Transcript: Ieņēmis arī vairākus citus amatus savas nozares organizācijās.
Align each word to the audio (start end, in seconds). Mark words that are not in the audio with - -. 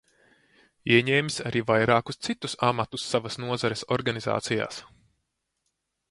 Ieņēmis 0.93 1.35
arī 1.49 1.61
vairākus 1.71 2.17
citus 2.27 2.57
amatus 2.69 3.05
savas 3.11 3.37
nozares 3.43 3.85
organizācijās. 3.97 4.81